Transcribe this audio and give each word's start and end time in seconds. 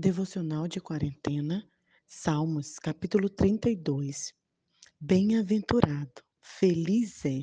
Devocional 0.00 0.68
de 0.68 0.80
quarentena, 0.80 1.68
Salmos, 2.06 2.78
capítulo 2.78 3.28
32. 3.28 4.32
Bem-aventurado, 5.00 6.22
feliz 6.40 7.24
é 7.26 7.40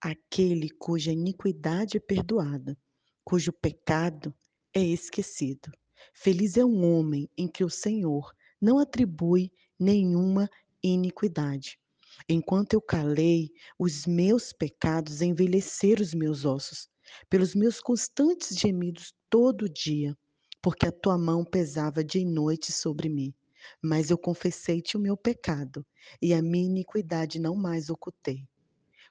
aquele 0.00 0.70
cuja 0.70 1.12
iniquidade 1.12 1.98
é 1.98 2.00
perdoada, 2.00 2.74
cujo 3.22 3.52
pecado 3.52 4.34
é 4.72 4.82
esquecido. 4.82 5.70
Feliz 6.14 6.56
é 6.56 6.64
um 6.64 6.82
homem 6.90 7.28
em 7.36 7.46
que 7.46 7.62
o 7.62 7.68
Senhor 7.68 8.34
não 8.58 8.78
atribui 8.78 9.52
nenhuma 9.78 10.48
iniquidade. 10.82 11.78
Enquanto 12.26 12.72
eu 12.72 12.80
calei, 12.80 13.50
os 13.78 14.06
meus 14.06 14.54
pecados 14.54 15.20
envelheceram 15.20 16.00
os 16.00 16.14
meus 16.14 16.46
ossos, 16.46 16.88
pelos 17.28 17.54
meus 17.54 17.78
constantes 17.78 18.56
gemidos 18.56 19.12
todo 19.28 19.68
dia 19.68 20.16
porque 20.62 20.86
a 20.86 20.92
tua 20.92 21.16
mão 21.16 21.44
pesava 21.44 22.04
de 22.04 22.24
noite 22.24 22.72
sobre 22.72 23.08
mim. 23.08 23.34
Mas 23.82 24.10
eu 24.10 24.18
confessei-te 24.18 24.96
o 24.96 25.00
meu 25.00 25.16
pecado, 25.16 25.84
e 26.20 26.32
a 26.32 26.42
minha 26.42 26.64
iniquidade 26.64 27.38
não 27.38 27.54
mais 27.54 27.90
ocultei. 27.90 28.48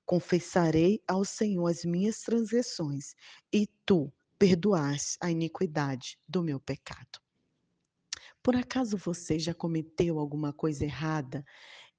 Confessarei 0.06 1.02
ao 1.08 1.24
Senhor 1.24 1.68
as 1.68 1.86
minhas 1.86 2.22
transgressões, 2.22 3.14
e 3.54 3.68
tu 3.86 4.12
perdoaste 4.40 5.18
a 5.22 5.30
iniquidade 5.30 6.18
do 6.28 6.42
meu 6.42 6.60
pecado. 6.60 7.20
Por 8.42 8.56
acaso 8.56 8.98
você 8.98 9.38
já 9.38 9.54
cometeu 9.54 10.18
alguma 10.18 10.54
coisa 10.54 10.86
errada 10.86 11.46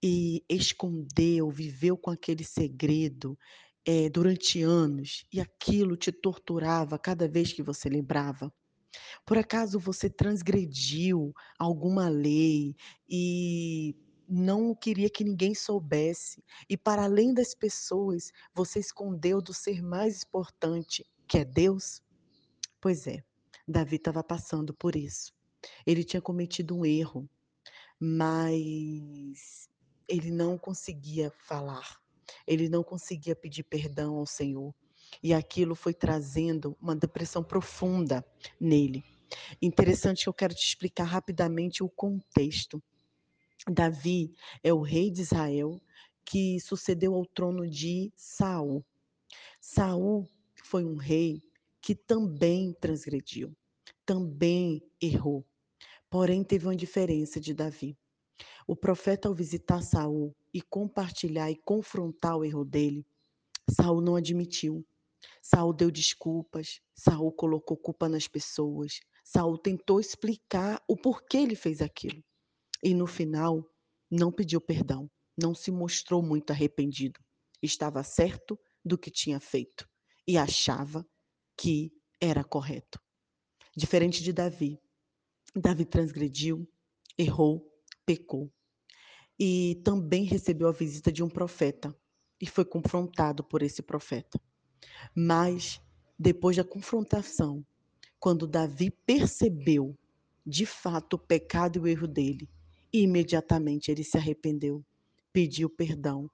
e 0.03 0.43
escondeu, 0.49 1.51
viveu 1.51 1.97
com 1.97 2.11
aquele 2.11 2.45
segredo 2.45 3.39
é, 3.87 4.09
durante 4.09 4.63
anos 4.63 5.25
e 5.33 5.41
aquilo 5.41 5.97
te 5.97 6.11
torturava 6.11 6.99
cada 6.99 7.29
vez 7.29 7.53
que 7.53 7.63
você 7.63 7.89
lembrava? 7.89 8.53
Por 9.25 9.39
acaso 9.39 9.79
você 9.79 10.11
transgrediu 10.11 11.33
alguma 11.59 12.09
lei 12.09 12.75
e 13.09 13.95
não 14.29 14.75
queria 14.75 15.11
que 15.11 15.25
ninguém 15.25 15.55
soubesse, 15.55 16.45
e 16.69 16.77
para 16.77 17.05
além 17.05 17.35
das 17.35 17.53
pessoas, 17.53 18.31
você 18.55 18.79
escondeu 18.79 19.43
do 19.43 19.53
ser 19.53 19.83
mais 19.83 20.23
importante, 20.23 21.05
que 21.27 21.39
é 21.39 21.45
Deus? 21.45 22.01
Pois 22.81 23.07
é, 23.09 23.25
Davi 23.67 23.97
estava 23.97 24.23
passando 24.23 24.73
por 24.73 24.95
isso. 24.95 25.33
Ele 25.85 26.05
tinha 26.05 26.23
cometido 26.23 26.77
um 26.77 26.87
erro, 26.87 27.29
mas 27.99 29.69
ele 30.09 30.31
não 30.31 30.57
conseguia 30.57 31.31
falar, 31.31 32.01
ele 32.47 32.69
não 32.69 32.85
conseguia 32.85 33.35
pedir 33.35 33.65
perdão 33.65 34.17
ao 34.17 34.27
Senhor. 34.27 34.73
E 35.23 35.35
aquilo 35.35 35.75
foi 35.75 35.93
trazendo 35.93 36.77
uma 36.81 36.97
depressão 36.97 37.43
profunda 37.43 38.25
nele. 38.61 39.05
Interessante 39.61 40.25
que 40.25 40.29
eu 40.29 40.35
quero 40.35 40.55
te 40.55 40.67
explicar 40.67 41.05
rapidamente 41.05 41.83
o 41.83 41.89
contexto. 41.89 42.83
Davi 43.69 44.33
é 44.63 44.73
o 44.73 44.81
rei 44.81 45.11
de 45.11 45.21
Israel 45.21 45.81
que 46.25 46.59
sucedeu 46.61 47.15
ao 47.15 47.27
trono 47.27 47.69
de 47.69 48.13
Saul. 48.17 48.85
Saul 49.61 50.29
foi 50.65 50.85
um 50.85 50.97
rei 50.97 51.43
que 51.81 51.95
também 51.95 52.73
transgrediu, 52.81 53.55
também 54.05 54.83
errou. 55.01 55.45
Porém 56.09 56.43
teve 56.43 56.67
uma 56.67 56.77
diferença 56.77 57.41
de 57.41 57.55
Davi. 57.55 57.97
O 58.67 58.75
profeta 58.75 59.29
ao 59.29 59.35
visitar 59.35 59.83
Saul 59.83 60.35
e 60.53 60.61
compartilhar 60.61 61.51
e 61.51 61.57
confrontar 61.57 62.37
o 62.37 62.45
erro 62.45 62.65
dele, 62.65 63.07
Saul 63.71 64.01
não 64.01 64.17
admitiu. 64.17 64.85
Saul 65.43 65.73
deu 65.73 65.91
desculpas, 65.91 66.81
Saul 66.95 67.33
colocou 67.33 67.77
culpa 67.77 68.09
nas 68.09 68.27
pessoas, 68.29 69.01
Saul 69.25 69.59
tentou 69.59 70.01
explicar 70.01 70.83
o 70.89 70.97
porquê 70.97 71.39
ele 71.39 71.55
fez 71.55 71.81
aquilo. 71.81 72.23
E 72.83 72.95
no 72.95 73.07
final, 73.07 73.65
não 74.11 74.33
pediu 74.33 74.61
perdão, 74.61 75.11
não 75.37 75.55
se 75.55 75.71
mostrou 75.71 76.23
muito 76.23 76.51
arrependido. 76.51 77.21
Estava 77.63 78.03
certo 78.03 78.59
do 78.85 78.99
que 78.99 79.11
tinha 79.11 79.39
feito 79.39 79.89
e 80.27 80.37
achava 80.37 81.07
que 81.57 81.93
era 82.21 82.43
correto. 82.43 82.99
Diferente 83.77 84.23
de 84.23 84.33
Davi. 84.33 84.79
Davi 85.55 85.85
transgrediu, 85.85 86.69
errou, 87.19 87.67
pecou. 88.07 88.53
E 89.39 89.81
também 89.85 90.25
recebeu 90.25 90.69
a 90.69 90.73
visita 90.73 91.11
de 91.11 91.23
um 91.23 91.29
profeta 91.29 91.95
e 92.41 92.47
foi 92.47 92.65
confrontado 92.65 93.45
por 93.45 93.63
esse 93.63 93.83
profeta. 93.83 94.41
Mas, 95.15 95.81
depois 96.19 96.57
da 96.57 96.65
confrontação, 96.65 97.65
quando 98.19 98.47
Davi 98.47 98.91
percebeu 98.91 99.97
de 100.47 100.67
fato 100.67 101.15
o 101.15 101.19
pecado 101.19 101.77
e 101.77 101.81
o 101.81 101.87
erro 101.87 102.07
dele, 102.07 102.49
imediatamente 102.93 103.91
ele 103.91 104.05
se 104.05 104.17
arrependeu, 104.17 104.85
pediu 105.33 105.71
perdão 105.71 106.31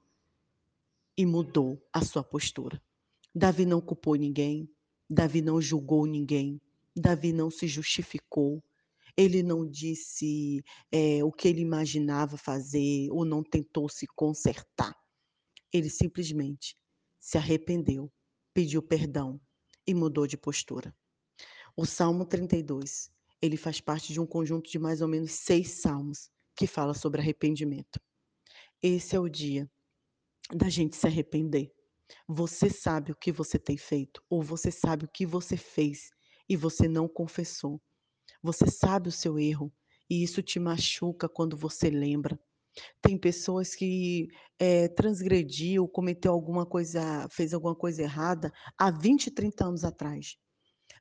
e 1.17 1.25
mudou 1.25 1.81
a 1.93 2.05
sua 2.05 2.23
postura. 2.25 2.83
Davi 3.35 3.67
não 3.67 3.81
culpou 3.81 4.15
ninguém, 4.15 4.69
Davi 5.09 5.41
não 5.41 5.61
julgou 5.61 6.07
ninguém, 6.07 6.61
Davi 6.95 7.33
não 7.33 7.51
se 7.51 7.69
justificou, 7.69 8.63
ele 9.17 9.43
não 9.43 9.69
disse 9.69 10.63
é, 10.91 11.23
o 11.25 11.33
que 11.33 11.49
ele 11.49 11.61
imaginava 11.61 12.37
fazer 12.37 13.11
ou 13.11 13.25
não 13.25 13.43
tentou 13.43 13.89
se 13.89 14.07
consertar. 14.07 14.95
Ele 15.73 15.89
simplesmente 15.89 16.77
se 17.19 17.39
arrependeu, 17.39 18.11
pediu 18.57 18.81
perdão 18.81 19.39
e 19.87 19.93
mudou 19.93 20.27
de 20.27 20.39
postura. 20.39 20.97
O 21.77 21.85
Salmo 21.85 22.25
32, 22.25 23.11
ele 23.43 23.55
faz 23.55 23.83
parte 23.83 24.15
de 24.15 24.19
um 24.19 24.25
conjunto 24.25 24.71
de 24.71 24.79
mais 24.79 25.03
ou 25.03 25.09
menos 25.09 25.33
seis 25.33 25.73
salmos 25.73 26.31
que 26.57 26.67
fala 26.67 26.95
sobre 26.95 27.21
arrependimento. 27.21 28.01
Esse 28.83 29.15
é 29.15 29.21
o 29.21 29.29
dia 29.29 29.71
da 30.51 30.71
gente 30.71 30.97
se 30.97 31.07
arrepender. 31.07 31.71
Você 32.27 32.71
sabe 32.71 33.13
o 33.13 33.17
que 33.17 33.31
você 33.31 33.59
tem 33.59 33.77
feito, 33.77 34.23
ou 34.31 34.43
você 34.43 34.71
sabe 34.71 35.05
o 35.05 35.11
que 35.13 35.27
você 35.27 35.59
fez 35.59 36.09
e 36.49 36.57
você 36.57 36.89
não 36.89 37.07
confessou. 37.07 37.79
Você 38.43 38.71
sabe 38.71 39.11
o 39.11 39.13
seu 39.13 39.39
erro 39.39 39.71
e 40.09 40.23
isso 40.23 40.43
te 40.43 40.59
machuca 40.59 41.29
quando 41.29 41.59
você 41.59 41.91
lembra. 41.91 42.41
Tem 43.01 43.19
pessoas 43.19 43.75
que 43.75 44.29
é, 44.59 44.89
transgrediu, 44.89 45.89
cometeu 45.89 46.33
alguma 46.33 46.67
coisa, 46.67 47.27
fez 47.31 47.55
alguma 47.55 47.75
coisa 47.75 48.03
errada 48.03 48.53
há 48.79 48.91
20, 48.91 49.31
30 49.31 49.65
anos 49.65 49.85
atrás 49.85 50.37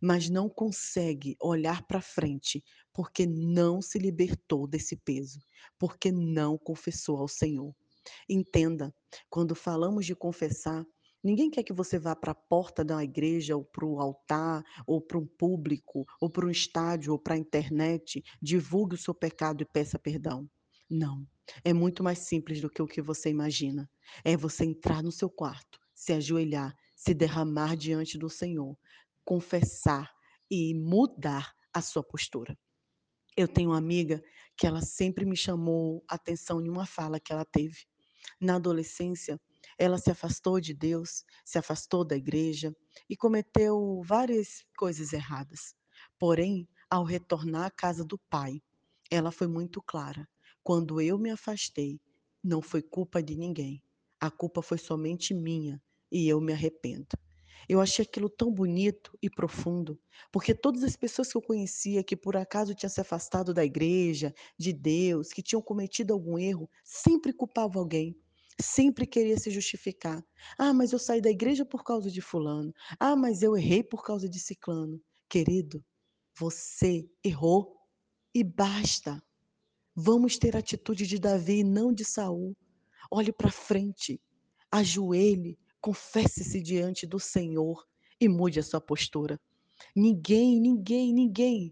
mas 0.01 0.29
não 0.29 0.49
consegue 0.49 1.35
olhar 1.41 1.85
para 1.87 2.01
frente 2.01 2.63
porque 2.93 3.25
não 3.25 3.81
se 3.81 3.97
libertou 3.97 4.67
desse 4.67 4.95
peso, 4.95 5.39
porque 5.79 6.11
não 6.11 6.57
confessou 6.57 7.17
ao 7.17 7.27
Senhor. 7.27 7.73
Entenda, 8.29 8.93
quando 9.29 9.55
falamos 9.55 10.05
de 10.05 10.15
confessar, 10.15 10.85
ninguém 11.23 11.49
quer 11.49 11.63
que 11.63 11.73
você 11.73 11.97
vá 11.97 12.15
para 12.15 12.31
a 12.31 12.35
porta 12.35 12.85
da 12.85 13.03
igreja, 13.03 13.55
ou 13.55 13.65
para 13.65 13.85
o 13.85 13.99
altar, 13.99 14.63
ou 14.85 15.01
para 15.01 15.17
um 15.17 15.25
público, 15.25 16.05
ou 16.21 16.29
para 16.29 16.45
um 16.45 16.51
estádio, 16.51 17.13
ou 17.13 17.19
para 17.19 17.33
a 17.33 17.39
internet, 17.39 18.23
divulgue 18.41 18.95
o 18.95 18.99
seu 18.99 19.13
pecado 19.13 19.63
e 19.63 19.65
peça 19.65 19.97
perdão. 19.97 20.47
Não. 20.89 21.25
É 21.63 21.73
muito 21.73 22.03
mais 22.03 22.19
simples 22.19 22.61
do 22.61 22.69
que 22.69 22.81
o 22.81 22.87
que 22.87 23.01
você 23.01 23.29
imagina. 23.29 23.89
É 24.23 24.35
você 24.37 24.65
entrar 24.65 25.03
no 25.03 25.11
seu 25.11 25.29
quarto, 25.29 25.79
se 25.93 26.13
ajoelhar, 26.13 26.75
se 26.95 27.13
derramar 27.13 27.75
diante 27.75 28.17
do 28.17 28.29
Senhor, 28.29 28.77
confessar 29.23 30.11
e 30.49 30.73
mudar 30.73 31.53
a 31.73 31.81
sua 31.81 32.03
postura. 32.03 32.57
Eu 33.37 33.47
tenho 33.47 33.71
uma 33.71 33.77
amiga 33.77 34.23
que 34.57 34.65
ela 34.65 34.81
sempre 34.81 35.25
me 35.25 35.35
chamou 35.35 36.03
atenção 36.07 36.61
em 36.61 36.69
uma 36.69 36.85
fala 36.85 37.19
que 37.19 37.33
ela 37.33 37.45
teve. 37.45 37.85
Na 38.39 38.55
adolescência, 38.55 39.39
ela 39.77 39.97
se 39.97 40.09
afastou 40.09 40.59
de 40.59 40.73
Deus, 40.73 41.23
se 41.43 41.57
afastou 41.57 42.05
da 42.05 42.15
igreja 42.15 42.73
e 43.09 43.15
cometeu 43.15 44.01
várias 44.05 44.65
coisas 44.77 45.13
erradas. 45.13 45.75
Porém, 46.17 46.67
ao 46.89 47.03
retornar 47.03 47.65
à 47.65 47.71
casa 47.71 48.05
do 48.05 48.17
pai, 48.29 48.61
ela 49.11 49.31
foi 49.31 49.47
muito 49.47 49.81
clara. 49.81 50.27
Quando 50.65 50.99
eu 50.99 51.19
me 51.19 51.29
afastei, 51.29 52.01
não 52.43 52.59
foi 52.59 52.81
culpa 52.81 53.21
de 53.21 53.35
ninguém. 53.35 53.83
A 54.19 54.31
culpa 54.31 54.63
foi 54.63 54.79
somente 54.79 55.31
minha 55.31 55.79
e 56.11 56.27
eu 56.27 56.41
me 56.41 56.51
arrependo. 56.51 57.05
Eu 57.69 57.79
achei 57.79 58.03
aquilo 58.03 58.27
tão 58.27 58.51
bonito 58.51 59.15
e 59.21 59.29
profundo, 59.29 60.01
porque 60.31 60.55
todas 60.55 60.83
as 60.83 60.95
pessoas 60.95 61.31
que 61.31 61.37
eu 61.37 61.41
conhecia 61.43 62.03
que 62.03 62.17
por 62.17 62.35
acaso 62.35 62.73
tinham 62.73 62.89
se 62.89 62.99
afastado 62.99 63.53
da 63.53 63.63
igreja, 63.63 64.33
de 64.57 64.73
Deus, 64.73 65.31
que 65.31 65.43
tinham 65.43 65.61
cometido 65.61 66.13
algum 66.13 66.35
erro, 66.39 66.67
sempre 66.83 67.31
culpavam 67.31 67.83
alguém, 67.83 68.17
sempre 68.59 69.05
queria 69.05 69.37
se 69.37 69.51
justificar. 69.51 70.25
Ah, 70.57 70.73
mas 70.73 70.91
eu 70.91 70.97
saí 70.97 71.21
da 71.21 71.29
igreja 71.29 71.63
por 71.63 71.83
causa 71.83 72.09
de 72.09 72.21
fulano. 72.21 72.73
Ah, 72.99 73.15
mas 73.15 73.43
eu 73.43 73.55
errei 73.55 73.83
por 73.83 74.03
causa 74.03 74.27
de 74.27 74.39
ciclano. 74.39 74.99
Querido, 75.29 75.85
você 76.35 77.07
errou 77.23 77.75
e 78.33 78.43
basta. 78.43 79.21
Vamos 79.95 80.37
ter 80.37 80.55
a 80.55 80.59
atitude 80.59 81.07
de 81.07 81.17
Davi 81.17 81.59
e 81.59 81.63
não 81.63 81.93
de 81.93 82.03
Saul. 82.03 82.55
Olhe 83.09 83.31
para 83.31 83.51
frente, 83.51 84.19
ajoelhe, 84.71 85.57
Confesse-se 85.85 86.63
diante 86.63 87.05
do 87.05 87.19
Senhor 87.19 87.85
e 88.19 88.27
mude 88.27 88.59
a 88.59 88.63
sua 88.63 88.81
postura. 88.81 89.39
Ninguém, 89.95 90.59
ninguém, 90.59 91.13
ninguém 91.13 91.71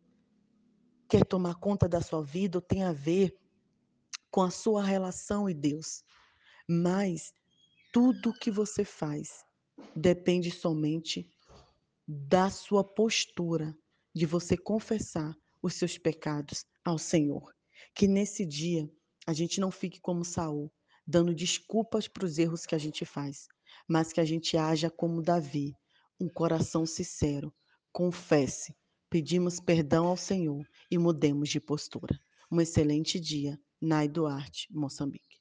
quer 1.10 1.26
tomar 1.26 1.56
conta 1.56 1.90
da 1.90 2.00
sua 2.00 2.24
vida 2.24 2.60
ou 2.60 2.62
tem 2.62 2.84
a 2.84 2.94
ver 2.94 3.36
com 4.30 4.44
a 4.44 4.52
sua 4.52 4.84
relação 4.84 5.50
e 5.50 5.54
Deus. 5.56 6.04
Mas 6.70 7.34
tudo 7.92 8.38
que 8.38 8.52
você 8.52 8.86
faz 8.86 9.44
depende 9.96 10.52
somente 10.52 11.28
da 12.08 12.52
sua 12.52 12.84
postura, 12.84 13.76
de 14.14 14.28
você 14.28 14.56
confessar 14.56 15.36
os 15.60 15.74
seus 15.74 15.98
pecados 15.98 16.68
ao 16.86 17.00
Senhor. 17.00 17.52
Que 17.94 18.08
nesse 18.08 18.46
dia 18.46 18.90
a 19.26 19.34
gente 19.34 19.60
não 19.60 19.72
fique 19.72 20.00
como 20.00 20.26
Saul, 20.26 20.72
dando 21.06 21.34
desculpas 21.34 22.08
para 22.08 22.26
os 22.26 22.38
erros 22.38 22.66
que 22.66 22.76
a 22.76 22.78
gente 22.78 23.06
faz, 23.06 23.48
mas 23.88 24.12
que 24.12 24.20
a 24.20 24.26
gente 24.26 24.58
haja 24.58 24.90
como 24.90 25.22
Davi, 25.22 25.76
um 26.20 26.28
coração 26.28 26.86
sincero. 26.86 27.54
Confesse, 27.92 28.76
pedimos 29.10 29.60
perdão 29.60 30.08
ao 30.08 30.18
Senhor 30.18 30.68
e 30.90 30.98
mudemos 30.98 31.50
de 31.50 31.60
postura. 31.60 32.20
Um 32.52 32.60
excelente 32.60 33.20
dia, 33.20 33.60
Nai 33.82 34.08
Duarte, 34.08 34.68
Moçambique. 34.72 35.33